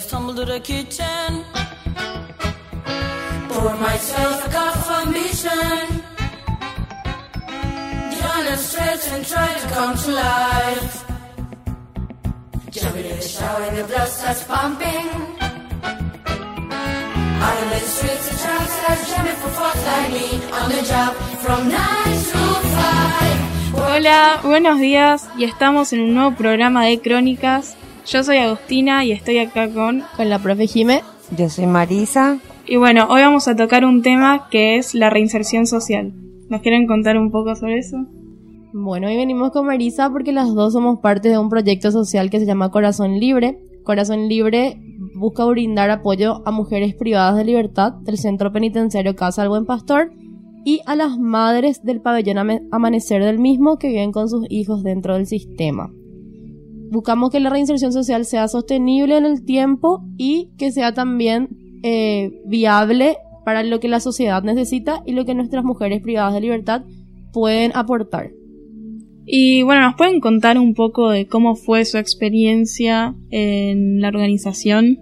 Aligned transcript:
stumble 0.00 0.34
to 0.34 0.44
the 0.44 0.60
kitchen. 0.60 1.44
Pour 3.48 3.74
myself 3.76 4.46
a 4.46 4.50
cup 4.50 4.76
of 4.76 5.06
ambition. 5.06 6.02
Get 8.10 8.24
on 8.34 8.46
and 8.52 8.60
stretch 8.60 9.04
and 9.12 9.26
try 9.26 9.48
to 9.60 9.66
come 9.74 9.96
to 9.96 10.10
life. 10.12 11.04
Jump 12.70 12.96
in 12.96 13.16
the 13.16 13.22
shower 13.22 13.62
and 13.68 13.76
the 13.76 13.84
blood 13.84 14.08
starts 14.08 14.44
pumping. 14.44 15.06
Out 17.44 17.56
in 17.62 17.68
the 17.74 17.80
streets, 17.80 18.24
the 18.30 18.36
tracks 18.42 18.72
start 18.80 18.98
jamming 19.08 19.38
for 19.42 19.50
folks 19.58 19.82
like 19.90 20.10
me 20.16 20.26
on 20.58 20.66
the 20.70 20.82
job 20.90 21.12
from 21.44 21.68
9 21.68 21.76
to 22.30 22.38
5. 23.74 23.90
Hola, 23.92 24.40
buenos 24.44 24.78
días 24.78 25.28
y 25.36 25.44
estamos 25.44 25.92
en 25.92 26.00
un 26.00 26.14
nuevo 26.14 26.36
programa 26.36 26.84
de 26.84 27.00
crónicas. 27.00 27.76
Yo 28.10 28.24
soy 28.24 28.38
Agustina 28.38 29.04
y 29.04 29.12
estoy 29.12 29.38
acá 29.38 29.72
con... 29.72 30.02
Con 30.16 30.28
la 30.28 30.40
profe 30.40 30.66
Jime. 30.66 31.02
Yo 31.38 31.48
soy 31.48 31.68
Marisa. 31.68 32.40
Y 32.66 32.74
bueno, 32.74 33.06
hoy 33.08 33.20
vamos 33.22 33.46
a 33.46 33.54
tocar 33.54 33.84
un 33.84 34.02
tema 34.02 34.48
que 34.50 34.78
es 34.78 34.96
la 34.96 35.10
reinserción 35.10 35.64
social. 35.64 36.12
¿Nos 36.48 36.60
quieren 36.60 36.88
contar 36.88 37.16
un 37.16 37.30
poco 37.30 37.54
sobre 37.54 37.78
eso? 37.78 37.98
Bueno, 38.72 39.06
hoy 39.06 39.16
venimos 39.16 39.52
con 39.52 39.66
Marisa 39.66 40.10
porque 40.10 40.32
las 40.32 40.52
dos 40.52 40.72
somos 40.72 40.98
parte 40.98 41.28
de 41.28 41.38
un 41.38 41.48
proyecto 41.48 41.92
social 41.92 42.30
que 42.30 42.40
se 42.40 42.46
llama 42.46 42.72
Corazón 42.72 43.20
Libre. 43.20 43.60
Corazón 43.84 44.28
Libre 44.28 44.76
busca 45.14 45.44
brindar 45.44 45.90
apoyo 45.90 46.42
a 46.44 46.50
mujeres 46.50 46.96
privadas 46.96 47.36
de 47.36 47.44
libertad 47.44 47.92
del 47.92 48.18
Centro 48.18 48.50
Penitenciario 48.50 49.14
Casa 49.14 49.42
del 49.42 49.50
Buen 49.50 49.66
Pastor 49.66 50.10
y 50.64 50.80
a 50.84 50.96
las 50.96 51.16
madres 51.16 51.84
del 51.84 52.00
pabellón 52.00 52.38
Amanecer 52.72 53.22
del 53.22 53.38
mismo 53.38 53.78
que 53.78 53.86
viven 53.86 54.10
con 54.10 54.28
sus 54.28 54.46
hijos 54.50 54.82
dentro 54.82 55.14
del 55.14 55.26
sistema. 55.28 55.92
Buscamos 56.90 57.30
que 57.30 57.38
la 57.38 57.50
reinserción 57.50 57.92
social 57.92 58.24
sea 58.24 58.48
sostenible 58.48 59.16
en 59.16 59.24
el 59.24 59.44
tiempo 59.44 60.02
y 60.16 60.50
que 60.58 60.72
sea 60.72 60.92
también 60.92 61.80
eh, 61.84 62.42
viable 62.46 63.16
para 63.44 63.62
lo 63.62 63.78
que 63.78 63.88
la 63.88 64.00
sociedad 64.00 64.42
necesita 64.42 65.02
y 65.06 65.12
lo 65.12 65.24
que 65.24 65.34
nuestras 65.34 65.64
mujeres 65.64 66.02
privadas 66.02 66.34
de 66.34 66.40
libertad 66.40 66.82
pueden 67.32 67.70
aportar. 67.74 68.32
Y 69.24 69.62
bueno, 69.62 69.82
¿nos 69.82 69.94
pueden 69.94 70.18
contar 70.18 70.58
un 70.58 70.74
poco 70.74 71.10
de 71.10 71.28
cómo 71.28 71.54
fue 71.54 71.84
su 71.84 71.96
experiencia 71.98 73.14
en 73.30 74.00
la 74.00 74.08
organización? 74.08 74.98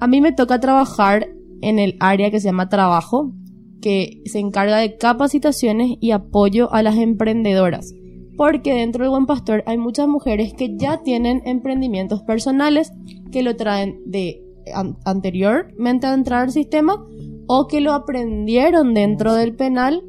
A 0.00 0.08
mí 0.08 0.20
me 0.20 0.32
toca 0.32 0.58
trabajar 0.58 1.28
en 1.60 1.78
el 1.78 1.96
área 2.00 2.32
que 2.32 2.40
se 2.40 2.48
llama 2.48 2.68
trabajo, 2.68 3.32
que 3.80 4.20
se 4.24 4.40
encarga 4.40 4.78
de 4.78 4.96
capacitaciones 4.96 5.96
y 6.00 6.10
apoyo 6.10 6.72
a 6.72 6.82
las 6.82 6.96
emprendedoras. 6.96 7.94
Porque 8.40 8.72
dentro 8.72 9.04
del 9.04 9.10
Buen 9.10 9.26
Pastor 9.26 9.62
hay 9.66 9.76
muchas 9.76 10.08
mujeres 10.08 10.54
que 10.54 10.74
ya 10.74 11.02
tienen 11.02 11.42
emprendimientos 11.44 12.22
personales 12.22 12.90
que 13.30 13.42
lo 13.42 13.54
traen 13.54 14.00
de 14.06 14.42
an- 14.74 14.96
anteriormente 15.04 16.06
a 16.06 16.14
entrar 16.14 16.44
al 16.44 16.50
sistema 16.50 17.04
o 17.48 17.66
que 17.66 17.82
lo 17.82 17.92
aprendieron 17.92 18.94
dentro 18.94 19.34
del 19.34 19.54
penal 19.56 20.02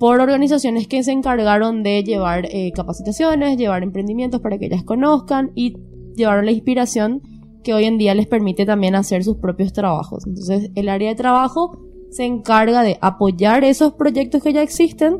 por 0.00 0.18
organizaciones 0.18 0.88
que 0.88 1.04
se 1.04 1.12
encargaron 1.12 1.84
de 1.84 2.02
llevar 2.02 2.46
eh, 2.46 2.72
capacitaciones, 2.74 3.56
llevar 3.56 3.84
emprendimientos 3.84 4.40
para 4.40 4.58
que 4.58 4.66
ellas 4.66 4.82
conozcan 4.82 5.52
y 5.54 5.76
llevar 6.16 6.44
la 6.44 6.50
inspiración 6.50 7.22
que 7.62 7.72
hoy 7.72 7.84
en 7.84 7.98
día 7.98 8.16
les 8.16 8.26
permite 8.26 8.66
también 8.66 8.96
hacer 8.96 9.22
sus 9.22 9.36
propios 9.36 9.72
trabajos. 9.72 10.26
Entonces, 10.26 10.72
el 10.74 10.88
área 10.88 11.10
de 11.10 11.14
trabajo 11.14 11.78
se 12.10 12.24
encarga 12.24 12.82
de 12.82 12.98
apoyar 13.00 13.62
esos 13.62 13.92
proyectos 13.92 14.42
que 14.42 14.52
ya 14.52 14.62
existen 14.62 15.18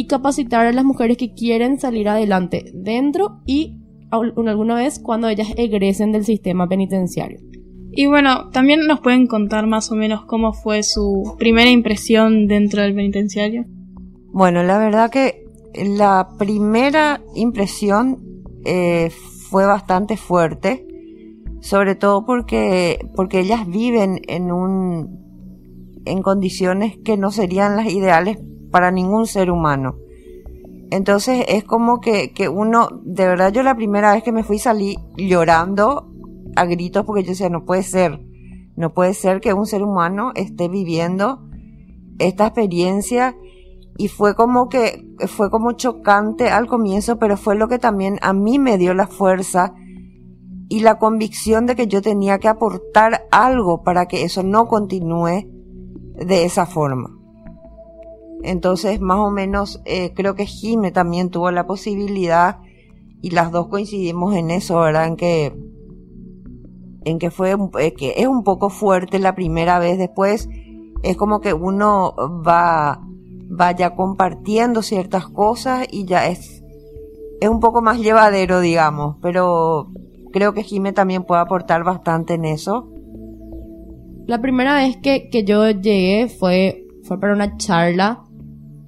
y 0.00 0.06
capacitar 0.06 0.66
a 0.66 0.72
las 0.72 0.84
mujeres 0.84 1.16
que 1.18 1.34
quieren 1.34 1.78
salir 1.78 2.08
adelante 2.08 2.70
dentro 2.74 3.42
y 3.44 3.76
al- 4.10 4.32
alguna 4.46 4.74
vez 4.76 4.98
cuando 4.98 5.28
ellas 5.28 5.48
egresen 5.56 6.10
del 6.12 6.24
sistema 6.24 6.66
penitenciario. 6.68 7.38
Y 7.92 8.06
bueno, 8.06 8.48
también 8.50 8.86
nos 8.86 9.00
pueden 9.00 9.26
contar 9.26 9.66
más 9.66 9.92
o 9.92 9.96
menos 9.96 10.24
cómo 10.24 10.52
fue 10.54 10.82
su 10.82 11.34
primera 11.38 11.68
impresión 11.70 12.46
dentro 12.46 12.80
del 12.82 12.94
penitenciario. 12.94 13.64
Bueno, 14.32 14.62
la 14.62 14.78
verdad 14.78 15.10
que 15.10 15.44
la 15.74 16.28
primera 16.38 17.20
impresión 17.34 18.22
eh, 18.64 19.10
fue 19.50 19.66
bastante 19.66 20.16
fuerte, 20.16 20.86
sobre 21.60 21.94
todo 21.94 22.24
porque, 22.24 22.98
porque 23.16 23.40
ellas 23.40 23.66
viven 23.68 24.20
en 24.28 24.50
un, 24.50 25.18
en 26.06 26.22
condiciones 26.22 26.96
que 27.04 27.16
no 27.18 27.30
serían 27.32 27.76
las 27.76 27.92
ideales 27.92 28.38
para 28.70 28.90
ningún 28.90 29.26
ser 29.26 29.50
humano. 29.50 29.96
Entonces 30.90 31.44
es 31.48 31.64
como 31.64 32.00
que, 32.00 32.32
que 32.32 32.48
uno, 32.48 32.88
de 33.04 33.26
verdad 33.26 33.52
yo 33.52 33.62
la 33.62 33.76
primera 33.76 34.12
vez 34.12 34.22
que 34.22 34.32
me 34.32 34.42
fui 34.42 34.58
salí 34.58 34.98
llorando 35.16 36.10
a 36.56 36.64
gritos 36.64 37.04
porque 37.04 37.22
yo 37.22 37.30
decía, 37.30 37.48
no 37.48 37.64
puede 37.64 37.84
ser, 37.84 38.20
no 38.76 38.92
puede 38.92 39.14
ser 39.14 39.40
que 39.40 39.52
un 39.52 39.66
ser 39.66 39.82
humano 39.82 40.32
esté 40.34 40.68
viviendo 40.68 41.46
esta 42.18 42.46
experiencia 42.46 43.36
y 43.96 44.08
fue 44.08 44.34
como 44.34 44.68
que 44.68 45.06
fue 45.28 45.50
como 45.50 45.72
chocante 45.72 46.48
al 46.48 46.66
comienzo, 46.66 47.18
pero 47.18 47.36
fue 47.36 47.54
lo 47.54 47.68
que 47.68 47.78
también 47.78 48.18
a 48.22 48.32
mí 48.32 48.58
me 48.58 48.78
dio 48.78 48.94
la 48.94 49.06
fuerza 49.06 49.74
y 50.68 50.80
la 50.80 50.98
convicción 50.98 51.66
de 51.66 51.76
que 51.76 51.86
yo 51.86 52.00
tenía 52.00 52.38
que 52.38 52.48
aportar 52.48 53.26
algo 53.30 53.82
para 53.82 54.06
que 54.06 54.22
eso 54.22 54.42
no 54.42 54.68
continúe 54.68 55.46
de 56.14 56.44
esa 56.44 56.64
forma. 56.64 57.19
Entonces, 58.42 59.00
más 59.00 59.18
o 59.18 59.30
menos, 59.30 59.80
eh, 59.84 60.12
creo 60.14 60.34
que 60.34 60.46
Jime 60.46 60.92
también 60.92 61.30
tuvo 61.30 61.50
la 61.50 61.66
posibilidad 61.66 62.58
y 63.22 63.30
las 63.30 63.52
dos 63.52 63.68
coincidimos 63.68 64.34
en 64.34 64.50
eso, 64.50 64.80
¿verdad? 64.80 65.06
En 65.06 65.16
que, 65.16 65.54
en 67.04 67.18
que 67.18 67.30
fue, 67.30 67.56
eh, 67.78 67.94
que 67.94 68.14
es 68.16 68.26
un 68.26 68.42
poco 68.42 68.70
fuerte 68.70 69.18
la 69.18 69.34
primera 69.34 69.78
vez, 69.78 69.98
después 69.98 70.48
es 71.02 71.16
como 71.16 71.40
que 71.40 71.52
uno 71.52 72.14
va, 72.46 73.00
vaya 73.48 73.94
compartiendo 73.94 74.82
ciertas 74.82 75.28
cosas 75.28 75.86
y 75.90 76.06
ya 76.06 76.28
es, 76.28 76.62
es 77.40 77.48
un 77.48 77.60
poco 77.60 77.82
más 77.82 77.98
llevadero, 77.98 78.60
digamos, 78.60 79.16
pero 79.20 79.88
creo 80.32 80.54
que 80.54 80.62
Jime 80.62 80.92
también 80.92 81.24
puede 81.24 81.42
aportar 81.42 81.84
bastante 81.84 82.34
en 82.34 82.46
eso. 82.46 82.90
La 84.26 84.40
primera 84.40 84.76
vez 84.76 84.96
que, 85.02 85.28
que 85.28 85.44
yo 85.44 85.68
llegué 85.70 86.28
fue, 86.28 86.86
fue 87.02 87.18
para 87.18 87.34
una 87.34 87.56
charla 87.56 88.24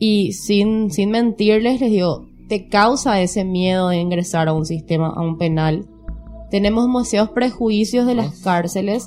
y 0.04 0.32
sin, 0.32 0.90
sin 0.90 1.12
mentirles 1.12 1.80
les 1.80 1.92
digo, 1.92 2.26
te 2.48 2.66
causa 2.66 3.20
ese 3.20 3.44
miedo 3.44 3.90
de 3.90 3.98
ingresar 3.98 4.48
a 4.48 4.52
un 4.52 4.66
sistema, 4.66 5.10
a 5.14 5.20
un 5.20 5.38
penal. 5.38 5.86
Tenemos 6.50 6.86
demasiados 6.86 7.30
prejuicios 7.30 8.04
de 8.04 8.16
las 8.16 8.40
cárceles 8.40 9.06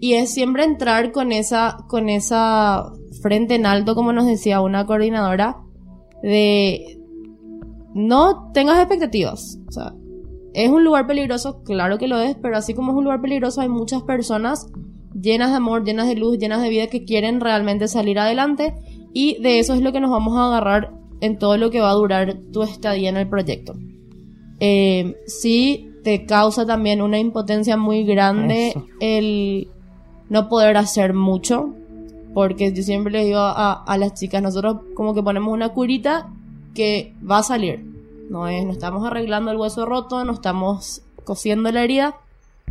y 0.00 0.12
es 0.12 0.30
siempre 0.30 0.64
entrar 0.64 1.12
con 1.12 1.32
esa, 1.32 1.78
con 1.88 2.10
esa 2.10 2.92
frente 3.22 3.54
en 3.54 3.64
alto, 3.64 3.94
como 3.94 4.12
nos 4.12 4.26
decía 4.26 4.60
una 4.60 4.84
coordinadora, 4.84 5.62
de 6.22 6.98
no 7.94 8.52
tengas 8.52 8.80
expectativas. 8.80 9.60
O 9.66 9.72
sea, 9.72 9.94
es 10.52 10.68
un 10.68 10.84
lugar 10.84 11.06
peligroso, 11.06 11.62
claro 11.62 11.96
que 11.96 12.06
lo 12.06 12.20
es, 12.20 12.36
pero 12.36 12.58
así 12.58 12.74
como 12.74 12.92
es 12.92 12.98
un 12.98 13.04
lugar 13.04 13.22
peligroso, 13.22 13.62
hay 13.62 13.70
muchas 13.70 14.02
personas 14.02 14.66
llenas 15.18 15.52
de 15.52 15.56
amor, 15.56 15.84
llenas 15.84 16.06
de 16.06 16.16
luz, 16.16 16.36
llenas 16.36 16.60
de 16.60 16.68
vida 16.68 16.88
que 16.88 17.06
quieren 17.06 17.40
realmente 17.40 17.88
salir 17.88 18.18
adelante 18.18 18.74
y 19.12 19.40
de 19.42 19.58
eso 19.58 19.74
es 19.74 19.80
lo 19.80 19.92
que 19.92 20.00
nos 20.00 20.10
vamos 20.10 20.36
a 20.38 20.46
agarrar 20.46 20.92
en 21.20 21.38
todo 21.38 21.56
lo 21.56 21.70
que 21.70 21.80
va 21.80 21.90
a 21.90 21.94
durar 21.94 22.36
tu 22.52 22.62
estadía 22.62 23.08
en 23.10 23.16
el 23.16 23.28
proyecto. 23.28 23.74
Eh, 24.60 25.16
sí, 25.26 25.90
te 26.04 26.24
causa 26.26 26.66
también 26.66 27.02
una 27.02 27.18
impotencia 27.18 27.76
muy 27.76 28.04
grande 28.04 28.68
Eso. 28.70 28.86
el 29.00 29.68
no 30.28 30.48
poder 30.48 30.76
hacer 30.76 31.14
mucho, 31.14 31.74
porque 32.34 32.72
yo 32.72 32.82
siempre 32.82 33.12
les 33.12 33.26
digo 33.26 33.38
a, 33.40 33.72
a 33.84 33.98
las 33.98 34.14
chicas, 34.14 34.42
nosotros 34.42 34.78
como 34.94 35.14
que 35.14 35.22
ponemos 35.22 35.52
una 35.52 35.68
curita 35.70 36.28
que 36.74 37.12
va 37.28 37.38
a 37.38 37.42
salir. 37.42 37.84
No 38.30 38.48
es, 38.48 38.64
no 38.64 38.72
estamos 38.72 39.04
arreglando 39.04 39.50
el 39.50 39.58
hueso 39.58 39.84
roto, 39.84 40.24
no 40.24 40.32
estamos 40.32 41.02
cosiendo 41.24 41.70
la 41.70 41.84
herida, 41.84 42.16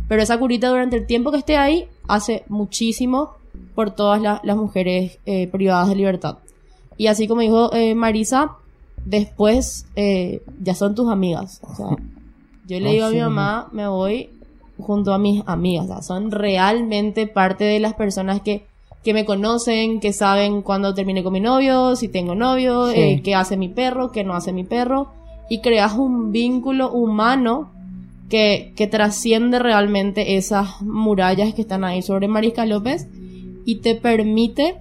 pero 0.08 0.22
esa 0.22 0.38
curita 0.38 0.68
durante 0.68 0.96
el 0.96 1.06
tiempo 1.06 1.30
que 1.30 1.38
esté 1.38 1.56
ahí 1.56 1.86
hace 2.08 2.42
muchísimo 2.48 3.30
por 3.74 3.92
todas 3.92 4.20
la- 4.20 4.40
las 4.42 4.56
mujeres 4.56 5.18
eh, 5.24 5.46
privadas 5.46 5.88
de 5.88 5.94
libertad. 5.96 6.38
Y 6.96 7.06
así 7.08 7.26
como 7.28 7.40
dijo 7.40 7.72
eh, 7.74 7.94
Marisa, 7.94 8.52
después 9.04 9.86
eh, 9.96 10.42
ya 10.62 10.74
son 10.74 10.94
tus 10.94 11.10
amigas. 11.10 11.60
O 11.62 11.74
sea, 11.74 11.86
yo 12.66 12.80
le 12.80 12.90
digo 12.90 13.06
a 13.06 13.10
mi 13.10 13.16
sí. 13.16 13.20
mamá, 13.22 13.68
me 13.72 13.86
voy 13.88 14.30
junto 14.78 15.12
a 15.12 15.18
mis 15.18 15.42
amigas. 15.46 15.84
O 15.84 15.88
sea, 15.88 16.02
son 16.02 16.30
realmente 16.30 17.26
parte 17.26 17.64
de 17.64 17.80
las 17.80 17.94
personas 17.94 18.40
que, 18.42 18.64
que 19.04 19.14
me 19.14 19.24
conocen, 19.24 20.00
que 20.00 20.12
saben 20.12 20.62
cuándo 20.62 20.94
terminé 20.94 21.22
con 21.22 21.32
mi 21.32 21.40
novio, 21.40 21.96
si 21.96 22.08
tengo 22.08 22.34
novio, 22.34 22.90
Sí. 22.90 23.00
eh, 23.00 23.20
qué 23.24 23.34
hace 23.34 23.56
mi 23.56 23.68
perro, 23.68 24.12
qué 24.12 24.24
no 24.24 24.34
hace 24.34 24.52
mi 24.52 24.64
perro. 24.64 25.08
Y 25.48 25.60
creas 25.60 25.94
un 25.94 26.32
vínculo 26.32 26.90
humano 26.92 27.70
que, 28.30 28.72
que 28.76 28.86
trasciende 28.86 29.58
realmente 29.58 30.36
esas 30.36 30.80
murallas 30.80 31.52
que 31.52 31.60
están 31.62 31.84
ahí 31.84 32.00
sobre 32.00 32.28
Marisca 32.28 32.64
López 32.64 33.06
y 33.66 33.76
te 33.80 33.94
permite 33.94 34.76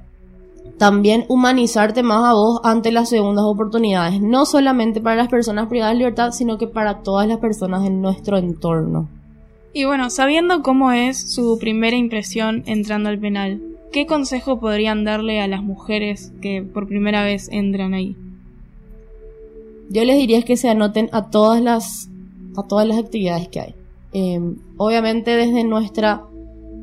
también 0.77 1.25
humanizarte 1.27 2.01
más 2.01 2.23
a 2.23 2.33
vos 2.33 2.59
ante 2.63 2.91
las 2.91 3.09
segundas 3.09 3.45
oportunidades, 3.45 4.19
no 4.19 4.45
solamente 4.45 4.99
para 4.99 5.15
las 5.15 5.27
personas 5.27 5.67
privadas 5.67 5.93
de 5.93 5.99
libertad, 5.99 6.31
sino 6.31 6.57
que 6.57 6.67
para 6.67 7.03
todas 7.03 7.27
las 7.27 7.37
personas 7.37 7.85
en 7.85 8.01
nuestro 8.01 8.37
entorno. 8.37 9.07
Y 9.73 9.85
bueno, 9.85 10.09
sabiendo 10.09 10.63
cómo 10.63 10.91
es 10.91 11.33
su 11.33 11.57
primera 11.59 11.95
impresión 11.95 12.63
entrando 12.65 13.09
al 13.09 13.19
penal, 13.19 13.61
¿qué 13.91 14.05
consejo 14.05 14.59
podrían 14.59 15.03
darle 15.03 15.39
a 15.39 15.47
las 15.47 15.63
mujeres 15.63 16.33
que 16.41 16.61
por 16.61 16.87
primera 16.87 17.23
vez 17.23 17.47
entran 17.51 17.93
ahí? 17.93 18.15
Yo 19.89 20.03
les 20.03 20.17
diría 20.17 20.41
que 20.41 20.57
se 20.57 20.69
anoten 20.69 21.09
a 21.11 21.29
todas 21.29 21.61
las, 21.61 22.09
a 22.57 22.63
todas 22.63 22.87
las 22.87 22.97
actividades 22.97 23.49
que 23.49 23.59
hay. 23.59 23.75
Em, 24.13 24.57
obviamente 24.77 25.35
desde 25.35 25.63
nuestra 25.63 26.23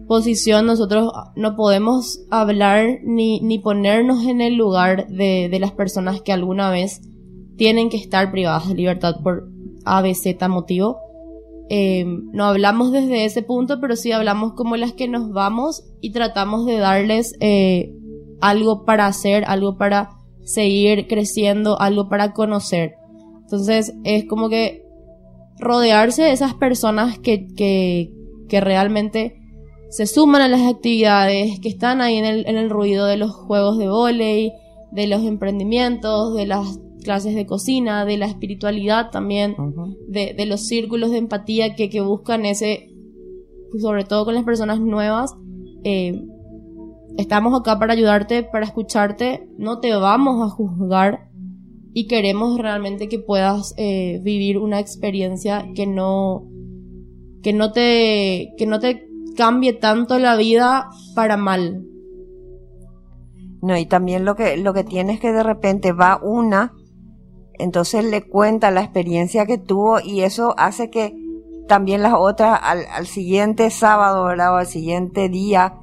posición 0.08 0.66
nosotros 0.66 1.12
no 1.36 1.54
podemos 1.54 2.24
hablar 2.30 2.98
ni, 3.04 3.40
ni 3.40 3.58
ponernos 3.58 4.24
en 4.26 4.40
el 4.40 4.56
lugar 4.56 5.06
de, 5.08 5.48
de, 5.50 5.60
las 5.60 5.72
personas 5.72 6.22
que 6.22 6.32
alguna 6.32 6.70
vez 6.70 7.02
tienen 7.56 7.90
que 7.90 7.98
estar 7.98 8.32
privadas 8.32 8.68
de 8.68 8.74
libertad 8.74 9.16
por 9.22 9.48
ABC 9.84 10.48
motivo. 10.48 10.98
Eh, 11.70 12.04
no 12.32 12.44
hablamos 12.44 12.92
desde 12.92 13.26
ese 13.26 13.42
punto, 13.42 13.80
pero 13.80 13.94
sí 13.94 14.10
hablamos 14.10 14.54
como 14.54 14.76
las 14.76 14.94
que 14.94 15.08
nos 15.08 15.30
vamos 15.30 15.84
y 16.00 16.12
tratamos 16.12 16.64
de 16.64 16.78
darles 16.78 17.34
eh, 17.40 17.94
algo 18.40 18.84
para 18.84 19.06
hacer, 19.06 19.44
algo 19.46 19.76
para 19.76 20.10
seguir 20.42 21.06
creciendo, 21.08 21.78
algo 21.80 22.08
para 22.08 22.32
conocer. 22.32 22.94
Entonces 23.42 23.94
es 24.04 24.24
como 24.24 24.48
que 24.48 24.84
rodearse 25.58 26.22
de 26.22 26.32
esas 26.32 26.54
personas 26.54 27.18
que, 27.18 27.46
que, 27.54 28.12
que 28.48 28.60
realmente 28.60 29.38
se 29.90 30.06
suman 30.06 30.42
a 30.42 30.48
las 30.48 30.62
actividades, 30.62 31.60
que 31.60 31.68
están 31.68 32.00
ahí 32.00 32.16
en 32.16 32.24
el, 32.24 32.46
en 32.46 32.56
el 32.56 32.70
ruido 32.70 33.06
de 33.06 33.16
los 33.16 33.32
juegos 33.32 33.78
de 33.78 33.88
volei, 33.88 34.52
de 34.92 35.06
los 35.06 35.22
emprendimientos, 35.24 36.34
de 36.34 36.46
las 36.46 36.80
clases 37.02 37.34
de 37.34 37.46
cocina, 37.46 38.04
de 38.04 38.18
la 38.18 38.26
espiritualidad 38.26 39.10
también, 39.10 39.56
de, 40.08 40.34
de, 40.34 40.46
los 40.46 40.66
círculos 40.66 41.10
de 41.10 41.18
empatía 41.18 41.74
que, 41.74 41.88
que, 41.88 42.00
buscan 42.00 42.44
ese, 42.44 42.90
sobre 43.80 44.04
todo 44.04 44.24
con 44.24 44.34
las 44.34 44.44
personas 44.44 44.80
nuevas. 44.80 45.34
Eh, 45.84 46.22
estamos 47.16 47.58
acá 47.58 47.78
para 47.78 47.94
ayudarte, 47.94 48.42
para 48.42 48.66
escucharte, 48.66 49.48
no 49.56 49.80
te 49.80 49.94
vamos 49.94 50.42
a 50.42 50.50
juzgar 50.50 51.30
y 51.94 52.06
queremos 52.06 52.58
realmente 52.58 53.08
que 53.08 53.18
puedas 53.18 53.74
eh, 53.76 54.20
vivir 54.22 54.58
una 54.58 54.78
experiencia 54.78 55.66
que 55.74 55.86
no, 55.86 56.46
que 57.42 57.52
no 57.52 57.72
te, 57.72 58.54
que 58.58 58.66
no 58.66 58.80
te 58.80 59.07
cambie 59.38 59.72
tanto 59.72 60.18
la 60.18 60.36
vida 60.36 60.90
para 61.14 61.38
mal. 61.38 61.86
No, 63.62 63.78
y 63.78 63.86
también 63.86 64.26
lo 64.26 64.36
que, 64.36 64.58
lo 64.58 64.74
que 64.74 64.84
tienes 64.84 65.18
que 65.18 65.32
de 65.32 65.42
repente 65.42 65.92
va 65.92 66.20
una 66.22 66.74
entonces 67.58 68.04
le 68.04 68.22
cuenta 68.22 68.70
la 68.70 68.82
experiencia 68.82 69.44
que 69.44 69.58
tuvo 69.58 70.00
y 70.00 70.22
eso 70.22 70.54
hace 70.56 70.90
que 70.90 71.14
también 71.66 72.02
las 72.02 72.14
otras 72.16 72.58
al, 72.62 73.06
siguiente 73.06 73.70
sábado, 73.70 74.24
¿verdad? 74.24 74.54
O 74.54 74.56
al 74.56 74.66
siguiente 74.66 75.28
día, 75.28 75.74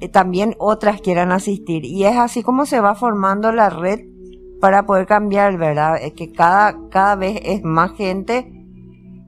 eh, 0.00 0.08
también 0.08 0.54
otras 0.58 1.00
quieran 1.00 1.32
asistir. 1.32 1.84
Y 1.84 2.04
es 2.04 2.16
así 2.16 2.42
como 2.42 2.66
se 2.66 2.80
va 2.80 2.94
formando 2.94 3.52
la 3.52 3.70
red 3.70 4.00
para 4.60 4.84
poder 4.84 5.06
cambiar, 5.06 5.56
¿verdad? 5.56 5.96
Es 6.02 6.12
que 6.12 6.32
cada, 6.32 6.76
cada 6.90 7.14
vez 7.14 7.40
es 7.44 7.62
más 7.62 7.92
gente. 7.92 8.52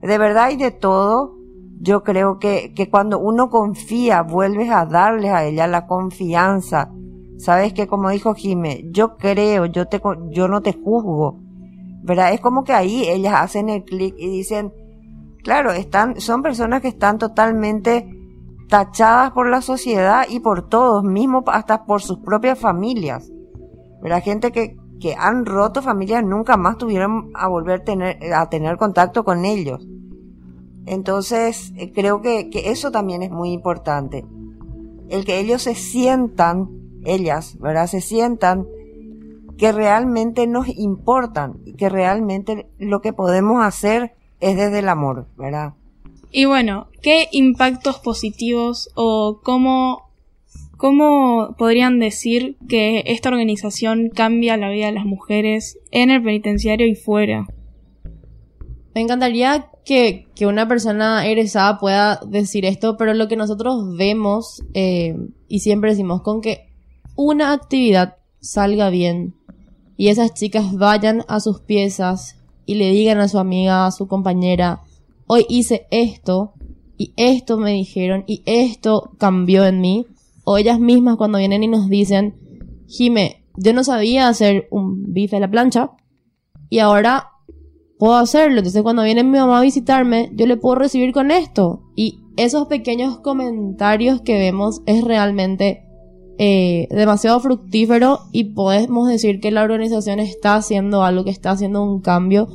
De 0.01 0.17
verdad 0.17 0.51
y 0.51 0.57
de 0.57 0.71
todo, 0.71 1.38
yo 1.79 2.03
creo 2.03 2.39
que, 2.39 2.73
que 2.73 2.89
cuando 2.89 3.19
uno 3.19 3.49
confía, 3.49 4.21
vuelves 4.21 4.69
a 4.69 4.85
darles 4.85 5.31
a 5.31 5.45
ella 5.45 5.67
la 5.67 5.87
confianza. 5.87 6.91
Sabes 7.37 7.73
que 7.73 7.87
como 7.87 8.09
dijo 8.09 8.33
Jime, 8.33 8.85
yo 8.91 9.17
creo, 9.17 9.65
yo 9.65 9.87
te, 9.87 10.01
yo 10.31 10.47
no 10.47 10.61
te 10.61 10.73
juzgo 10.73 11.39
¿verdad? 12.01 12.33
Es 12.33 12.41
como 12.41 12.63
que 12.63 12.73
ahí 12.73 13.07
ellas 13.07 13.35
hacen 13.37 13.69
el 13.69 13.83
clic 13.83 14.15
y 14.17 14.29
dicen, 14.29 14.73
claro, 15.43 15.71
están, 15.71 16.19
son 16.19 16.41
personas 16.41 16.81
que 16.81 16.87
están 16.87 17.17
totalmente 17.17 18.15
tachadas 18.67 19.31
por 19.31 19.49
la 19.49 19.61
sociedad 19.61 20.25
y 20.29 20.39
por 20.39 20.69
todos, 20.69 21.03
mismo 21.03 21.43
hasta 21.47 21.85
por 21.85 22.01
sus 22.01 22.19
propias 22.19 22.59
familias. 22.59 23.31
¿Verdad? 24.01 24.23
Gente 24.23 24.51
que, 24.51 24.77
que 24.99 25.15
han 25.15 25.45
roto 25.45 25.81
familias 25.81 26.23
nunca 26.23 26.55
más 26.55 26.77
tuvieron 26.77 27.31
a 27.33 27.47
volver 27.47 27.81
a 27.81 27.83
tener, 27.83 28.33
a 28.33 28.49
tener 28.49 28.77
contacto 28.77 29.23
con 29.23 29.43
ellos. 29.43 29.85
Entonces, 30.89 31.71
eh, 31.77 31.91
creo 31.93 32.23
que, 32.23 32.49
eso 32.51 32.89
también 32.89 33.21
es 33.21 33.29
muy 33.29 33.51
importante. 33.51 34.25
El 35.07 35.23
que 35.23 35.39
ellos 35.39 35.61
se 35.61 35.75
sientan, 35.75 36.67
ellas, 37.05 37.59
¿verdad? 37.59 37.85
Se 37.85 38.01
sientan 38.01 38.65
que 39.55 39.71
realmente 39.71 40.47
nos 40.47 40.67
importan 40.67 41.59
y 41.63 41.73
que 41.73 41.89
realmente 41.89 42.65
lo 42.79 43.01
que 43.01 43.13
podemos 43.13 43.63
hacer 43.63 44.15
es 44.39 44.57
desde 44.57 44.79
el 44.79 44.89
amor, 44.89 45.27
¿verdad? 45.37 45.75
Y 46.31 46.45
bueno, 46.45 46.87
¿qué 47.03 47.27
impactos 47.33 47.99
positivos 47.99 48.89
o 48.95 49.41
cómo, 49.43 50.09
cómo 50.75 51.53
podrían 51.55 51.99
decir 51.99 52.57
que 52.67 53.03
esta 53.05 53.29
organización 53.29 54.09
cambia 54.09 54.57
la 54.57 54.71
vida 54.71 54.87
de 54.87 54.93
las 54.93 55.05
mujeres 55.05 55.77
en 55.91 56.09
el 56.09 56.23
penitenciario 56.23 56.87
y 56.87 56.95
fuera? 56.95 57.45
Me 58.99 59.03
encantaría 59.03 59.69
que, 59.85 60.27
que 60.35 60.45
una 60.45 60.67
persona 60.67 61.25
egresada 61.25 61.77
pueda 61.77 62.19
decir 62.27 62.65
esto, 62.65 62.97
pero 62.97 63.13
lo 63.13 63.29
que 63.29 63.37
nosotros 63.37 63.95
vemos 63.95 64.61
eh, 64.73 65.15
y 65.47 65.61
siempre 65.61 65.91
decimos 65.91 66.21
con 66.21 66.41
que 66.41 66.73
una 67.15 67.53
actividad 67.53 68.17
salga 68.41 68.89
bien 68.89 69.35
y 69.95 70.09
esas 70.09 70.33
chicas 70.33 70.73
vayan 70.75 71.23
a 71.29 71.39
sus 71.39 71.61
piezas 71.61 72.35
y 72.65 72.75
le 72.75 72.91
digan 72.91 73.19
a 73.19 73.29
su 73.29 73.39
amiga, 73.39 73.85
a 73.85 73.91
su 73.91 74.09
compañera, 74.09 74.81
hoy 75.27 75.45
hice 75.47 75.87
esto 75.91 76.51
y 76.97 77.13
esto 77.15 77.57
me 77.57 77.71
dijeron 77.71 78.25
y 78.27 78.43
esto 78.45 79.11
cambió 79.17 79.65
en 79.65 79.79
mí. 79.79 80.07
O 80.43 80.57
ellas 80.57 80.81
mismas 80.81 81.15
cuando 81.15 81.37
vienen 81.37 81.63
y 81.63 81.69
nos 81.69 81.87
dicen, 81.87 82.35
Jime, 82.89 83.45
yo 83.55 83.71
no 83.71 83.85
sabía 83.85 84.27
hacer 84.27 84.67
un 84.71 85.13
bife 85.13 85.37
a 85.37 85.39
la 85.39 85.49
plancha 85.49 85.91
y 86.69 86.79
ahora 86.79 87.29
puedo 87.99 88.15
hacerlo. 88.15 88.57
Entonces 88.57 88.81
cuando 88.81 89.03
viene 89.03 89.23
mi 89.23 89.37
mamá 89.37 89.59
a 89.59 89.61
visitarme, 89.61 90.31
yo 90.33 90.47
le 90.47 90.57
puedo 90.57 90.75
recibir 90.75 91.13
con 91.13 91.29
esto. 91.29 91.83
Y 91.95 92.21
esos 92.37 92.67
pequeños 92.67 93.19
comentarios 93.19 94.21
que 94.21 94.39
vemos 94.39 94.81
es 94.87 95.03
realmente 95.03 95.83
eh, 96.39 96.87
demasiado 96.89 97.39
fructífero 97.41 98.21
y 98.31 98.45
podemos 98.55 99.09
decir 99.09 99.41
que 99.41 99.51
la 99.51 99.61
organización 99.61 100.19
está 100.21 100.55
haciendo 100.55 101.03
algo, 101.03 101.25
que 101.25 101.31
está 101.31 101.51
haciendo 101.51 101.83
un 101.83 102.01
cambio. 102.01 102.47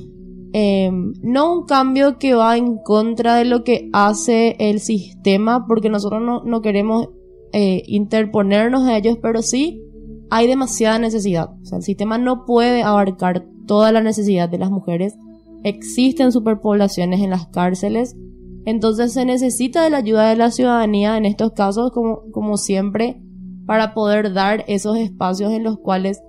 Eh, 0.55 0.91
no 1.21 1.53
un 1.53 1.67
cambio 1.67 2.19
que 2.19 2.35
va 2.35 2.57
en 2.57 2.79
contra 2.79 3.35
de 3.37 3.45
lo 3.45 3.63
que 3.63 3.91
hace 3.93 4.57
el 4.59 4.81
sistema, 4.81 5.67
porque 5.67 5.91
nosotros 5.91 6.23
no, 6.23 6.43
no 6.45 6.63
queremos 6.63 7.11
eh, 7.53 7.83
interponernos 7.87 8.85
a 8.85 8.97
ellos, 8.97 9.19
pero 9.21 9.43
sí 9.43 9.83
hay 10.31 10.47
demasiada 10.47 10.99
necesidad. 10.99 11.51
O 11.63 11.67
sea, 11.67 11.79
el 11.79 11.85
sistema 11.85 12.17
no 12.17 12.47
puede 12.47 12.83
abarcar 12.83 13.45
toda 13.67 13.93
la 13.93 14.01
necesidad 14.01 14.49
de 14.49 14.59
las 14.59 14.71
mujeres. 14.71 15.15
Existen 15.65 16.31
superpoblaciones 16.31 17.21
en 17.21 17.31
las 17.31 17.49
cárceles. 17.49 18.17
Entonces 18.65 19.13
se 19.13 19.25
necesita 19.25 19.83
de 19.83 19.91
la 19.91 19.99
ayuda 19.99 20.31
de 20.31 20.37
la 20.37 20.51
ciudadanía 20.51 21.17
en 21.17 21.27
estos 21.27 21.53
casos, 21.53 21.91
como, 21.91 22.31
como 22.31 22.57
siempre 22.57 23.21
para 23.67 23.95
poder 23.95 24.33
dar 24.33 24.65
esos 24.69 24.97
espacios 24.99 25.53
en 25.53 25.65
los 25.65 25.79
cuales 25.79 26.23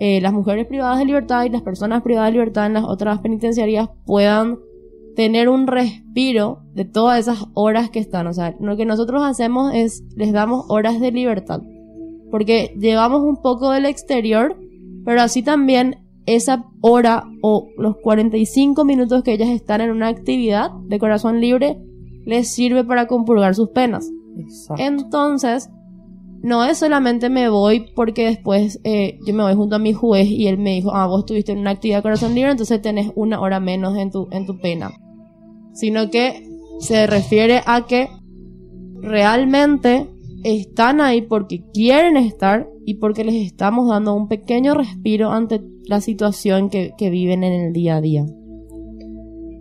eh, 0.00 0.20
las 0.20 0.32
mujeres 0.32 0.66
privadas 0.66 0.98
de 0.98 1.04
libertad 1.04 1.44
y 1.44 1.50
las 1.50 1.62
personas 1.62 2.02
privadas 2.02 2.28
de 2.28 2.32
libertad 2.32 2.66
en 2.66 2.74
las 2.74 2.84
otras 2.84 3.20
penitenciarías 3.20 3.88
puedan 4.06 4.58
tener 5.16 5.48
un 5.48 5.66
respiro 5.66 6.62
de 6.74 6.84
todas 6.84 7.18
esas 7.18 7.46
horas 7.54 7.90
que 7.90 7.98
están. 7.98 8.28
O 8.28 8.32
sea, 8.32 8.54
lo 8.60 8.76
que 8.76 8.86
nosotros 8.86 9.22
hacemos 9.24 9.74
es 9.74 10.04
les 10.14 10.32
damos 10.32 10.66
horas 10.68 11.00
de 11.00 11.10
libertad. 11.10 11.60
Porque 12.30 12.74
llevamos 12.78 13.22
un 13.22 13.42
poco 13.42 13.70
del 13.70 13.86
exterior, 13.86 14.56
pero 15.04 15.20
así 15.22 15.42
también 15.42 16.07
esa 16.34 16.64
hora 16.80 17.24
o 17.42 17.68
los 17.78 17.96
45 17.96 18.84
minutos 18.84 19.22
que 19.22 19.32
ellas 19.32 19.48
están 19.48 19.80
en 19.80 19.90
una 19.90 20.08
actividad 20.08 20.70
de 20.86 20.98
corazón 20.98 21.40
libre 21.40 21.78
les 22.24 22.48
sirve 22.48 22.84
para 22.84 23.06
compurgar 23.06 23.54
sus 23.54 23.70
penas. 23.70 24.10
Entonces, 24.76 25.70
no 26.42 26.64
es 26.64 26.78
solamente 26.78 27.30
me 27.30 27.48
voy 27.48 27.86
porque 27.96 28.26
después 28.26 28.80
eh, 28.84 29.18
yo 29.26 29.34
me 29.34 29.42
voy 29.42 29.54
junto 29.54 29.76
a 29.76 29.80
mi 29.80 29.92
juez 29.92 30.28
y 30.28 30.46
él 30.46 30.58
me 30.58 30.74
dijo, 30.74 30.94
ah, 30.94 31.06
vos 31.06 31.20
estuviste 31.20 31.52
en 31.52 31.58
una 31.58 31.70
actividad 31.70 32.02
corazón 32.02 32.34
libre, 32.34 32.50
entonces 32.50 32.82
tenés 32.82 33.10
una 33.14 33.40
hora 33.40 33.58
menos 33.58 33.96
en 33.96 34.10
tu, 34.10 34.28
en 34.30 34.44
tu 34.44 34.58
pena. 34.58 34.92
Sino 35.72 36.10
que 36.10 36.46
se 36.80 37.06
refiere 37.06 37.62
a 37.66 37.86
que 37.86 38.08
realmente 39.00 40.06
están 40.44 41.00
ahí 41.00 41.22
porque 41.22 41.64
quieren 41.72 42.16
estar 42.16 42.68
y 42.84 42.94
porque 42.94 43.24
les 43.24 43.34
estamos 43.34 43.88
dando 43.88 44.14
un 44.14 44.28
pequeño 44.28 44.74
respiro 44.74 45.30
ante 45.30 45.60
la 45.88 46.00
situación 46.00 46.70
que, 46.70 46.92
que 46.96 47.10
viven 47.10 47.42
en 47.42 47.66
el 47.66 47.72
día 47.72 47.96
a 47.96 48.00
día. 48.00 48.26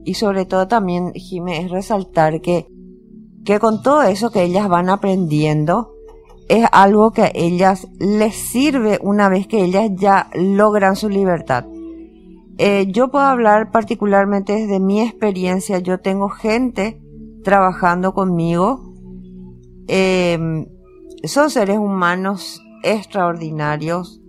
Y 0.04 0.14
sobre 0.14 0.46
todo 0.46 0.68
también, 0.68 1.14
Jimé, 1.14 1.60
es 1.60 1.72
resaltar 1.72 2.42
que, 2.42 2.68
que 3.44 3.60
con 3.60 3.82
todo 3.82 4.04
eso 4.04 4.30
que 4.30 4.44
ellas 4.44 4.68
van 4.68 4.90
aprendiendo, 4.90 5.94
es 6.50 6.66
algo 6.72 7.12
que 7.12 7.24
a 7.24 7.32
ellas 7.34 7.88
les 8.00 8.36
sirve 8.36 9.00
una 9.02 9.30
vez 9.30 9.48
que 9.48 9.64
ellas 9.64 9.90
ya 9.96 10.30
logran 10.34 10.96
su 10.96 11.10
libertad. 11.10 11.66
Eh, 12.58 12.88
yo 12.90 13.10
puedo 13.10 13.26
hablar 13.26 13.72
particularmente 13.72 14.54
desde 14.54 14.80
mi 14.80 15.02
experiencia. 15.02 15.80
Yo 15.80 16.00
tengo 16.00 16.30
gente 16.30 17.02
trabajando 17.44 18.14
conmigo. 18.14 18.82
Eh, 19.88 20.68
son 21.24 21.50
seres 21.50 21.78
humanos 21.78 22.62
extraordinarios. 22.84 24.22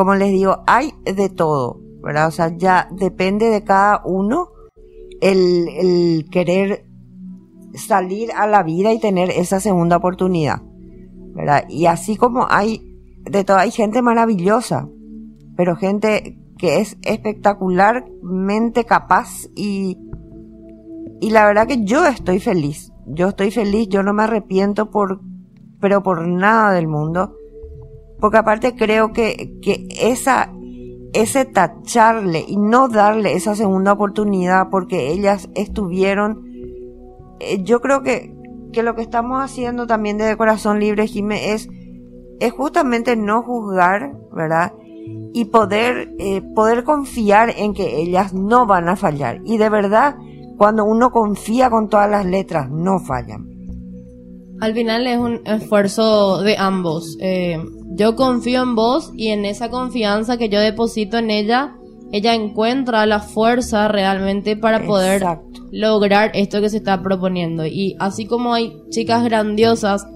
Como 0.00 0.14
les 0.14 0.32
digo, 0.32 0.62
hay 0.66 0.94
de 1.04 1.28
todo, 1.28 1.78
¿verdad? 2.02 2.28
O 2.28 2.30
sea, 2.30 2.56
ya 2.56 2.88
depende 2.90 3.50
de 3.50 3.64
cada 3.64 4.00
uno 4.06 4.48
el, 5.20 6.24
querer 6.30 6.86
salir 7.74 8.30
a 8.32 8.46
la 8.46 8.62
vida 8.62 8.94
y 8.94 8.98
tener 8.98 9.28
esa 9.28 9.60
segunda 9.60 9.98
oportunidad, 9.98 10.62
¿verdad? 11.34 11.64
Y 11.68 11.84
así 11.84 12.16
como 12.16 12.46
hay 12.48 12.96
de 13.30 13.44
todo, 13.44 13.58
hay 13.58 13.72
gente 13.72 14.00
maravillosa, 14.00 14.88
pero 15.54 15.76
gente 15.76 16.38
que 16.56 16.80
es 16.80 16.96
espectacularmente 17.02 18.86
capaz 18.86 19.50
y, 19.54 19.98
y 21.20 21.28
la 21.28 21.44
verdad 21.44 21.66
que 21.66 21.84
yo 21.84 22.06
estoy 22.06 22.40
feliz. 22.40 22.90
Yo 23.04 23.28
estoy 23.28 23.50
feliz, 23.50 23.90
yo 23.90 24.02
no 24.02 24.14
me 24.14 24.22
arrepiento 24.22 24.90
por, 24.90 25.20
pero 25.78 26.02
por 26.02 26.26
nada 26.26 26.72
del 26.72 26.88
mundo. 26.88 27.36
Porque 28.20 28.38
aparte 28.38 28.74
creo 28.74 29.12
que, 29.12 29.58
que 29.62 29.88
esa, 30.00 30.52
ese 31.12 31.44
tacharle 31.44 32.44
y 32.46 32.56
no 32.56 32.88
darle 32.88 33.34
esa 33.34 33.54
segunda 33.54 33.92
oportunidad 33.92 34.68
porque 34.70 35.10
ellas 35.10 35.48
estuvieron, 35.54 36.44
eh, 37.40 37.62
yo 37.62 37.80
creo 37.80 38.02
que, 38.02 38.34
que 38.72 38.82
lo 38.82 38.94
que 38.94 39.02
estamos 39.02 39.42
haciendo 39.42 39.86
también 39.86 40.18
de 40.18 40.36
Corazón 40.36 40.80
Libre, 40.80 41.06
Jime, 41.06 41.52
es, 41.52 41.68
es 42.40 42.52
justamente 42.52 43.16
no 43.16 43.42
juzgar, 43.42 44.12
¿verdad? 44.32 44.72
Y 45.32 45.46
poder, 45.46 46.14
eh, 46.18 46.42
poder 46.54 46.84
confiar 46.84 47.50
en 47.56 47.74
que 47.74 48.00
ellas 48.00 48.34
no 48.34 48.66
van 48.66 48.88
a 48.88 48.96
fallar. 48.96 49.40
Y 49.44 49.58
de 49.58 49.68
verdad, 49.68 50.16
cuando 50.56 50.84
uno 50.84 51.10
confía 51.10 51.70
con 51.70 51.88
todas 51.88 52.10
las 52.10 52.26
letras, 52.26 52.70
no 52.70 52.98
fallan. 52.98 53.48
Al 54.60 54.74
final 54.74 55.06
es 55.06 55.18
un 55.18 55.40
esfuerzo 55.46 56.42
de 56.42 56.56
ambos. 56.58 57.16
Eh, 57.18 57.58
yo 57.90 58.16
confío 58.16 58.62
en 58.62 58.74
vos 58.74 59.12
y 59.16 59.28
en 59.28 59.44
esa 59.44 59.68
confianza 59.68 60.36
que 60.36 60.48
yo 60.48 60.60
deposito 60.60 61.18
en 61.18 61.30
ella, 61.30 61.76
ella 62.12 62.34
encuentra 62.34 63.06
la 63.06 63.20
fuerza 63.20 63.88
realmente 63.88 64.56
para 64.56 64.84
poder 64.84 65.22
lograr 65.70 66.30
esto 66.34 66.60
que 66.60 66.70
se 66.70 66.78
está 66.78 67.02
proponiendo. 67.02 67.66
Y 67.66 67.96
así 67.98 68.26
como 68.26 68.54
hay 68.54 68.72
chicas 68.90 69.24
grandiosas 69.24 70.06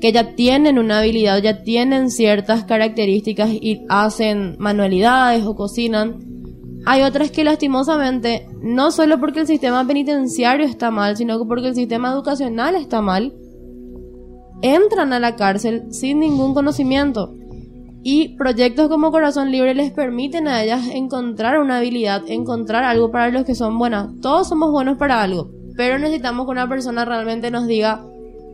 que 0.00 0.12
ya 0.12 0.34
tienen 0.34 0.78
una 0.78 0.98
habilidad, 0.98 1.40
ya 1.40 1.62
tienen 1.62 2.10
ciertas 2.10 2.64
características 2.64 3.50
y 3.50 3.82
hacen 3.88 4.56
manualidades 4.58 5.44
o 5.44 5.54
cocinan, 5.54 6.18
hay 6.84 7.02
otras 7.02 7.30
que 7.30 7.44
lastimosamente, 7.44 8.48
no 8.60 8.90
solo 8.90 9.20
porque 9.20 9.40
el 9.40 9.46
sistema 9.46 9.86
penitenciario 9.86 10.66
está 10.66 10.90
mal, 10.90 11.16
sino 11.16 11.38
que 11.38 11.44
porque 11.46 11.68
el 11.68 11.76
sistema 11.76 12.10
educacional 12.10 12.74
está 12.74 13.00
mal, 13.00 13.32
entran 14.62 15.12
a 15.12 15.20
la 15.20 15.36
cárcel 15.36 15.92
sin 15.92 16.20
ningún 16.20 16.54
conocimiento. 16.54 17.34
Y 18.04 18.36
proyectos 18.36 18.88
como 18.88 19.12
Corazón 19.12 19.52
Libre 19.52 19.74
les 19.74 19.92
permiten 19.92 20.48
a 20.48 20.62
ellas 20.62 20.88
encontrar 20.92 21.60
una 21.60 21.78
habilidad, 21.78 22.22
encontrar 22.26 22.82
algo 22.82 23.12
para 23.12 23.30
los 23.30 23.44
que 23.44 23.54
son 23.54 23.78
buenas. 23.78 24.08
Todos 24.20 24.48
somos 24.48 24.72
buenos 24.72 24.98
para 24.98 25.22
algo, 25.22 25.50
pero 25.76 25.98
necesitamos 25.98 26.46
que 26.46 26.52
una 26.52 26.68
persona 26.68 27.04
realmente 27.04 27.50
nos 27.50 27.66
diga, 27.66 28.04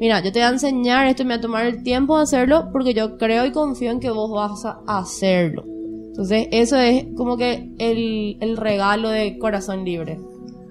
mira, 0.00 0.20
yo 0.20 0.32
te 0.32 0.40
voy 0.40 0.48
a 0.48 0.50
enseñar 0.50 1.06
esto 1.06 1.24
me 1.24 1.34
voy 1.34 1.38
a 1.38 1.40
tomar 1.40 1.66
el 1.66 1.82
tiempo 1.82 2.16
de 2.16 2.24
hacerlo 2.24 2.68
porque 2.72 2.92
yo 2.92 3.16
creo 3.16 3.46
y 3.46 3.52
confío 3.52 3.90
en 3.90 4.00
que 4.00 4.10
vos 4.10 4.30
vas 4.30 4.64
a 4.66 4.80
hacerlo. 4.86 5.64
Entonces, 6.08 6.48
eso 6.50 6.76
es 6.76 7.06
como 7.16 7.36
que 7.36 7.72
el, 7.78 8.36
el 8.40 8.56
regalo 8.56 9.08
de 9.08 9.38
Corazón 9.38 9.84
Libre. 9.84 10.20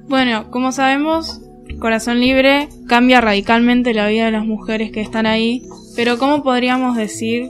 Bueno, 0.07 0.51
como 0.51 0.71
sabemos, 0.71 1.41
Corazón 1.79 2.19
Libre 2.19 2.69
cambia 2.87 3.21
radicalmente 3.21 3.93
la 3.93 4.07
vida 4.07 4.25
de 4.25 4.31
las 4.31 4.45
mujeres 4.45 4.91
que 4.91 5.01
están 5.01 5.25
ahí, 5.25 5.63
pero 5.95 6.17
¿cómo 6.17 6.43
podríamos 6.43 6.97
decir? 6.97 7.49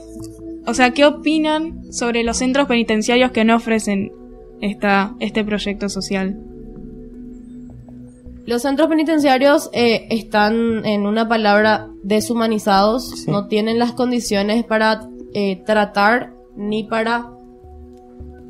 O 0.66 0.74
sea, 0.74 0.92
¿qué 0.92 1.06
opinan 1.06 1.94
sobre 1.94 2.24
los 2.24 2.38
centros 2.38 2.68
penitenciarios 2.68 3.32
que 3.32 3.46
no 3.46 3.56
ofrecen 3.56 4.12
esta, 4.60 5.16
este 5.20 5.46
proyecto 5.46 5.88
social? 5.88 6.38
Los 8.46 8.62
centros 8.64 8.88
penitenciarios 8.88 9.70
eh, 9.74 10.08
están, 10.10 10.86
en 10.86 11.06
una 11.06 11.28
palabra, 11.28 11.88
deshumanizados, 12.04 13.10
Sí. 13.26 13.32
no 13.32 13.48
tienen 13.48 13.80
las 13.80 13.94
condiciones 13.94 14.64
para 14.66 15.08
eh, 15.34 15.62
tratar 15.66 16.34
ni 16.56 16.84
para 16.84 17.30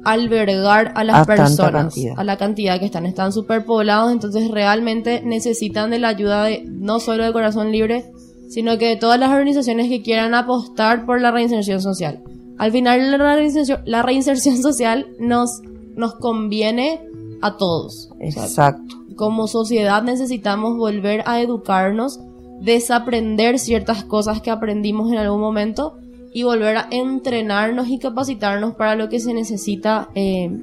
albergar 0.08 0.94
a 0.96 1.04
las 1.04 1.18
A 1.18 1.26
personas, 1.26 1.94
a 2.16 2.24
la 2.24 2.38
cantidad 2.38 2.80
que 2.80 2.86
están. 2.86 3.06
Están 3.06 3.34
superpoblados, 3.34 4.12
entonces 4.12 4.50
realmente 4.50 5.22
necesitan 5.24 5.90
de 5.90 6.00
la 6.00 6.10
ayuda 6.10 6.46
de 6.46 6.64
no 6.66 7.00
solo 7.00 7.26
de 7.26 7.34
Corazón 7.34 7.72
Libre, 7.72 8.06
sino 8.50 8.78
que 8.78 8.88
de 8.88 8.96
todas 8.96 9.20
las 9.20 9.32
organizaciones 9.32 9.90
que 9.90 10.02
quieran 10.02 10.34
apostar 10.34 11.06
por 11.06 11.20
la 11.20 11.32
reinserción 11.32 11.82
social. 11.82 12.24
Al 12.58 12.72
final 12.72 13.12
la 13.12 13.36
reinserción, 13.36 13.82
la 13.86 14.02
reinserción 14.02 14.58
social 14.58 15.08
nos, 15.20 15.62
nos 15.96 16.16
conviene 16.16 17.02
a 17.42 17.58
todos. 17.58 18.10
O 18.14 18.32
sea, 18.32 18.44
Exacto. 18.44 18.96
como 19.18 19.48
sociedad 19.48 20.02
necesitamos 20.04 20.78
volver 20.78 21.22
a 21.26 21.42
educarnos, 21.42 22.20
desaprender 22.62 23.60
ciertas 23.60 24.06
cosas 24.06 24.42
que 24.42 24.52
aprendimos 24.52 25.12
en 25.12 25.18
algún 25.18 25.42
momento 25.42 25.98
y 26.38 26.44
volver 26.44 26.78
a 26.78 26.88
entrenarnos 26.92 27.90
y 27.90 27.98
capacitarnos 27.98 28.76
para 28.76 28.94
lo 28.94 29.10
que 29.10 29.20
se 29.20 29.34
necesita 29.34 30.10
eh, 30.14 30.56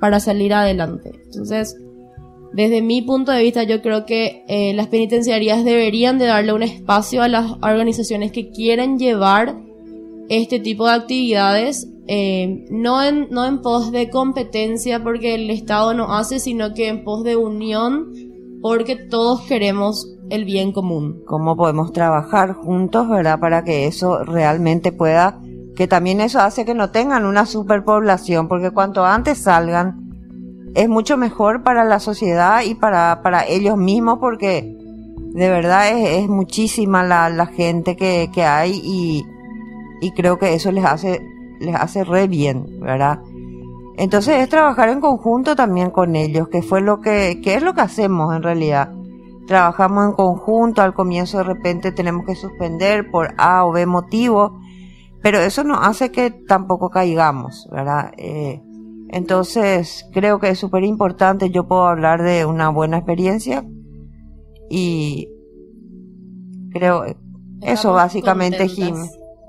para 0.00 0.20
salir 0.20 0.54
adelante. 0.54 1.20
Entonces, 1.26 1.76
desde 2.54 2.80
mi 2.80 3.02
punto 3.02 3.30
de 3.30 3.42
vista, 3.42 3.62
yo 3.64 3.82
creo 3.82 4.06
que 4.06 4.42
eh, 4.48 4.72
las 4.72 4.86
penitenciarías 4.86 5.66
deberían 5.66 6.18
de 6.18 6.24
darle 6.24 6.54
un 6.54 6.62
espacio 6.62 7.20
a 7.20 7.28
las 7.28 7.52
organizaciones 7.60 8.32
que 8.32 8.48
quieren 8.48 8.98
llevar 8.98 9.54
este 10.30 10.60
tipo 10.60 10.86
de 10.86 10.92
actividades, 10.92 11.86
eh, 12.06 12.64
no, 12.70 13.02
en, 13.02 13.28
no 13.30 13.44
en 13.44 13.60
pos 13.60 13.92
de 13.92 14.08
competencia 14.08 15.02
porque 15.02 15.34
el 15.34 15.50
Estado 15.50 15.92
no 15.92 16.14
hace, 16.16 16.38
sino 16.38 16.72
que 16.72 16.88
en 16.88 17.04
pos 17.04 17.22
de 17.22 17.36
unión 17.36 18.14
porque 18.62 18.96
todos 18.96 19.42
queremos 19.42 20.14
el 20.30 20.44
bien 20.44 20.72
común. 20.72 21.22
cómo 21.26 21.56
podemos 21.56 21.92
trabajar 21.92 22.54
juntos, 22.54 23.08
¿verdad? 23.08 23.38
Para 23.40 23.64
que 23.64 23.86
eso 23.86 24.24
realmente 24.24 24.92
pueda, 24.92 25.40
que 25.76 25.86
también 25.86 26.20
eso 26.20 26.40
hace 26.40 26.64
que 26.64 26.74
no 26.74 26.90
tengan 26.90 27.24
una 27.24 27.46
superpoblación, 27.46 28.48
porque 28.48 28.70
cuanto 28.70 29.04
antes 29.04 29.38
salgan, 29.38 30.08
es 30.74 30.88
mucho 30.88 31.16
mejor 31.16 31.62
para 31.62 31.84
la 31.84 31.98
sociedad 31.98 32.62
y 32.62 32.74
para, 32.74 33.22
para 33.22 33.46
ellos 33.46 33.76
mismos, 33.76 34.18
porque 34.18 34.76
de 35.32 35.48
verdad 35.48 35.88
es, 35.96 36.28
muchísima 36.28 37.04
la, 37.04 37.30
la 37.30 37.46
gente 37.46 37.96
que, 37.96 38.30
que 38.32 38.44
hay 38.44 38.80
y, 38.82 39.24
y 40.00 40.12
creo 40.12 40.38
que 40.38 40.54
eso 40.54 40.72
les 40.72 40.84
hace, 40.84 41.20
les 41.60 41.74
hace 41.74 42.04
re 42.04 42.28
bien, 42.28 42.80
¿verdad? 42.80 43.20
Entonces 43.98 44.40
es 44.40 44.48
trabajar 44.48 44.88
en 44.88 45.00
conjunto 45.00 45.56
también 45.56 45.90
con 45.90 46.16
ellos, 46.16 46.48
que 46.48 46.62
fue 46.62 46.80
lo 46.80 47.00
que, 47.00 47.40
que 47.42 47.54
es 47.54 47.62
lo 47.62 47.74
que 47.74 47.82
hacemos 47.82 48.34
en 48.34 48.42
realidad 48.42 48.90
trabajamos 49.48 50.10
en 50.10 50.12
conjunto, 50.12 50.82
al 50.82 50.92
comienzo 50.92 51.38
de 51.38 51.44
repente 51.44 51.90
tenemos 51.90 52.26
que 52.26 52.36
suspender 52.36 53.10
por 53.10 53.34
A 53.38 53.64
o 53.64 53.72
B 53.72 53.86
motivo, 53.86 54.60
pero 55.22 55.40
eso 55.40 55.64
no 55.64 55.80
hace 55.80 56.12
que 56.12 56.30
tampoco 56.30 56.90
caigamos, 56.90 57.66
¿verdad? 57.72 58.12
Eh, 58.18 58.62
entonces 59.08 60.06
creo 60.12 60.38
que 60.38 60.50
es 60.50 60.58
súper 60.58 60.84
importante, 60.84 61.48
yo 61.48 61.66
puedo 61.66 61.86
hablar 61.86 62.22
de 62.22 62.44
una 62.44 62.68
buena 62.68 62.98
experiencia 62.98 63.64
y 64.68 65.28
creo 66.70 67.06
eso 67.62 67.94
básicamente, 67.94 68.68
Jim. 68.68 68.96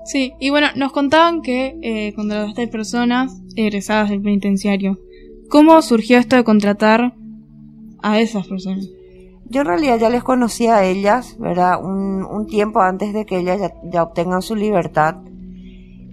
Sí, 0.06 0.32
y 0.40 0.48
bueno, 0.48 0.68
nos 0.76 0.92
contaban 0.92 1.42
que 1.42 1.78
eh, 1.82 2.14
contrataste 2.14 2.68
personas 2.68 3.38
egresadas 3.60 4.10
del 4.10 4.22
penitenciario. 4.22 4.98
¿Cómo 5.48 5.80
surgió 5.82 6.18
esto 6.18 6.36
de 6.36 6.44
contratar 6.44 7.14
a 8.02 8.20
esas 8.20 8.46
personas? 8.46 8.88
Yo 9.46 9.62
en 9.62 9.66
realidad 9.66 9.98
ya 9.98 10.10
les 10.10 10.22
conocía 10.22 10.76
a 10.76 10.84
ellas, 10.84 11.36
¿verdad? 11.38 11.82
Un, 11.82 12.24
un 12.24 12.46
tiempo 12.46 12.80
antes 12.80 13.12
de 13.12 13.26
que 13.26 13.38
ellas 13.38 13.72
ya, 13.90 14.02
obtengan 14.02 14.42
su 14.42 14.54
libertad. 14.54 15.16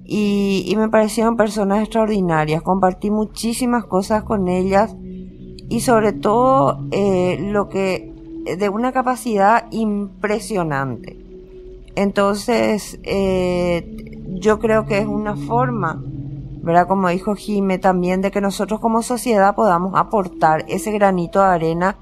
Y, 0.05 0.63
y 0.65 0.75
me 0.75 0.89
parecieron 0.89 1.37
personas 1.37 1.83
extraordinarias. 1.83 2.61
Compartí 2.61 3.11
muchísimas 3.11 3.85
cosas 3.85 4.23
con 4.23 4.47
ellas 4.47 4.95
y 5.69 5.81
sobre 5.81 6.13
todo 6.13 6.87
eh, 6.91 7.37
lo 7.51 7.69
que 7.69 8.13
de 8.57 8.69
una 8.69 8.91
capacidad 8.91 9.65
impresionante. 9.71 11.17
Entonces, 11.95 12.99
eh, 13.03 14.21
yo 14.39 14.59
creo 14.59 14.85
que 14.85 14.99
es 14.99 15.07
una 15.07 15.35
forma, 15.35 16.03
¿verdad? 16.67 16.85
Como 16.85 17.07
dijo 17.07 17.33
Jime 17.33 17.79
también, 17.79 18.21
de 18.21 18.29
que 18.29 18.41
nosotros 18.41 18.81
como 18.81 19.01
sociedad 19.01 19.55
podamos 19.55 19.93
aportar 19.95 20.65
ese 20.67 20.91
granito 20.91 21.39
de 21.39 21.45
arena 21.45 21.95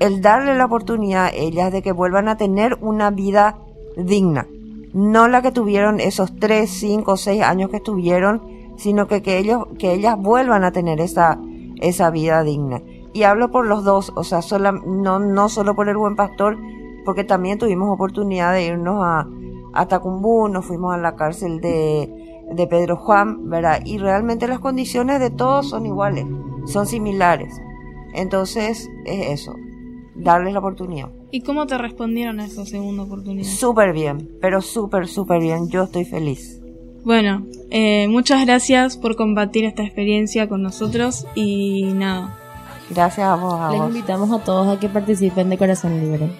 el 0.00 0.20
darle 0.20 0.56
la 0.56 0.64
oportunidad 0.64 1.26
a 1.26 1.30
ellas 1.30 1.70
de 1.70 1.82
que 1.82 1.92
vuelvan 1.92 2.26
a 2.26 2.36
tener 2.36 2.76
una 2.80 3.10
vida 3.10 3.58
digna. 3.96 4.48
No 4.92 5.28
la 5.28 5.40
que 5.40 5.52
tuvieron 5.52 6.00
esos 6.00 6.34
tres, 6.36 6.68
cinco, 6.70 7.16
seis 7.16 7.42
años 7.42 7.70
que 7.70 7.76
estuvieron, 7.76 8.42
sino 8.76 9.06
que, 9.06 9.22
que 9.22 9.38
ellos, 9.38 9.66
que 9.78 9.92
ellas 9.92 10.16
vuelvan 10.18 10.64
a 10.64 10.72
tener 10.72 11.00
esa, 11.00 11.38
esa 11.80 12.10
vida 12.10 12.42
digna. 12.42 12.82
Y 13.12 13.22
hablo 13.22 13.52
por 13.52 13.66
los 13.66 13.84
dos, 13.84 14.12
o 14.16 14.24
sea, 14.24 14.42
sola, 14.42 14.72
no, 14.72 15.20
no 15.20 15.48
solo 15.48 15.76
por 15.76 15.88
el 15.88 15.96
buen 15.96 16.16
pastor, 16.16 16.58
porque 17.04 17.22
también 17.22 17.58
tuvimos 17.58 17.88
oportunidad 17.88 18.52
de 18.52 18.66
irnos 18.66 19.00
a, 19.04 19.28
a 19.74 19.86
Tacumbú, 19.86 20.48
nos 20.48 20.64
fuimos 20.64 20.92
a 20.92 20.98
la 20.98 21.14
cárcel 21.14 21.60
de, 21.60 22.27
de 22.50 22.66
Pedro 22.66 22.96
Juan, 22.96 23.48
¿verdad? 23.48 23.80
Y 23.84 23.98
realmente 23.98 24.48
las 24.48 24.58
condiciones 24.58 25.20
de 25.20 25.30
todos 25.30 25.68
son 25.70 25.86
iguales, 25.86 26.26
son 26.66 26.86
similares. 26.86 27.54
Entonces, 28.14 28.88
es 29.04 29.40
eso, 29.40 29.54
darles 30.14 30.52
la 30.52 30.58
oportunidad. 30.60 31.10
¿Y 31.30 31.42
cómo 31.42 31.66
te 31.66 31.76
respondieron 31.76 32.40
a 32.40 32.46
esa 32.46 32.64
segunda 32.64 33.02
oportunidad? 33.02 33.48
Súper 33.48 33.92
bien, 33.92 34.30
pero 34.40 34.62
súper, 34.62 35.06
súper 35.08 35.40
bien. 35.40 35.68
Yo 35.68 35.84
estoy 35.84 36.04
feliz. 36.04 36.60
Bueno, 37.04 37.46
eh, 37.70 38.08
muchas 38.08 38.44
gracias 38.44 38.96
por 38.96 39.16
compartir 39.16 39.64
esta 39.64 39.82
experiencia 39.82 40.48
con 40.48 40.62
nosotros 40.62 41.26
y 41.34 41.84
nada. 41.94 42.36
Gracias 42.90 43.26
a 43.26 43.36
vos, 43.36 43.54
a 43.54 43.70
Les 43.70 43.80
vos. 43.80 43.88
invitamos 43.88 44.30
a 44.32 44.42
todos 44.42 44.68
a 44.68 44.80
que 44.80 44.88
participen 44.88 45.50
de 45.50 45.58
Corazón 45.58 46.00
Libre. 46.00 46.30